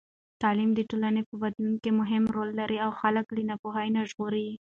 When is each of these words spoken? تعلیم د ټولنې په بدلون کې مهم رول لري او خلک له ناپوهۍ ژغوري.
تعلیم 0.41 0.69
د 0.75 0.79
ټولنې 0.89 1.21
په 1.29 1.33
بدلون 1.43 1.75
کې 1.83 1.91
مهم 1.99 2.23
رول 2.35 2.49
لري 2.59 2.77
او 2.85 2.91
خلک 2.99 3.25
له 3.35 3.41
ناپوهۍ 3.49 3.87
ژغوري. 4.09 4.47